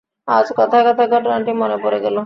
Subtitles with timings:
[0.27, 2.17] আজ কথায় কথায় ঘটনাটি মনে পড়ে গেল।